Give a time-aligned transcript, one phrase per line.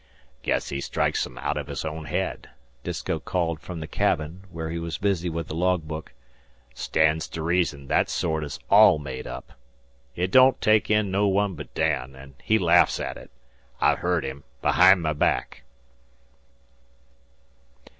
[0.41, 2.49] "Guess he strikes 'em outen his own head,"
[2.83, 6.11] Disko called from the cabin, where he was busy with the logbook.
[6.73, 9.53] "Stands to reason that sort is all made up.
[10.15, 13.29] It don't take in no one but Dan, an' he laughs at it.
[13.79, 15.61] I've heard him, behind my back."